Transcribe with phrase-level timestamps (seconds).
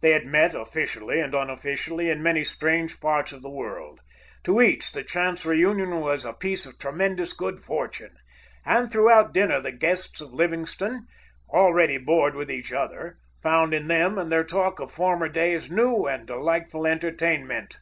[0.00, 4.00] They had met, officially and unofficially, in many strange parts of the world.
[4.42, 8.16] To each the chance reunion was a piece of tremendous good fortune.
[8.66, 11.06] And throughout dinner the guests of Livingstone,
[11.50, 16.08] already bored with each other, found in them and their talk of former days new
[16.08, 17.78] and delightful entertainment.